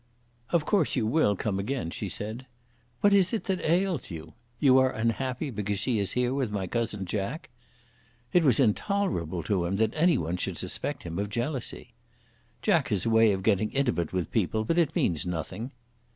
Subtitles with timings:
[0.49, 2.47] "Of course you will come again," she said.
[3.01, 4.33] "What is it ails you?
[4.59, 7.49] You are unhappy because she is here with my cousin Jack?"
[8.33, 11.93] It was intolerable to him that any one should suspect him of jealousy.
[12.63, 15.71] "Jack has a way of getting intimate with people, but it means nothing."